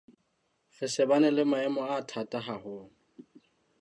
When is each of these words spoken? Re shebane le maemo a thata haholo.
Re 0.75 0.85
shebane 0.93 1.29
le 1.37 1.43
maemo 1.51 1.81
a 1.93 1.95
thata 2.09 2.39
haholo. 2.45 2.85